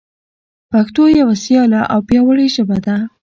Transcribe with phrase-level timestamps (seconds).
[0.71, 2.95] پښتو یوه سیاله او پیاوړي ژبه ده.